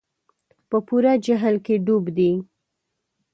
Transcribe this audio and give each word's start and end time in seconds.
په 0.69 0.77
پوره 0.87 1.13
جهل 1.25 1.55
کې 1.65 1.75
ډوب 1.85 2.05
دي. 2.17 2.31